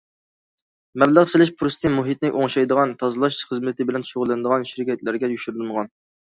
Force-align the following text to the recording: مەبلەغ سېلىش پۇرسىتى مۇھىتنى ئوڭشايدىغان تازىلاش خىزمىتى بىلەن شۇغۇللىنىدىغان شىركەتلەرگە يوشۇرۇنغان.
مەبلەغ 1.03 1.27
سېلىش 1.33 1.51
پۇرسىتى 1.59 1.91
مۇھىتنى 1.99 2.33
ئوڭشايدىغان 2.41 2.97
تازىلاش 3.05 3.39
خىزمىتى 3.53 3.89
بىلەن 3.93 4.09
شۇغۇللىنىدىغان 4.11 4.69
شىركەتلەرگە 4.75 5.33
يوشۇرۇنغان. 5.39 5.97